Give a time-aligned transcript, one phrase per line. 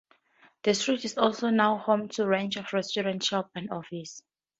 [0.63, 4.23] The street is also now home to a range of restaurants, shops and offices.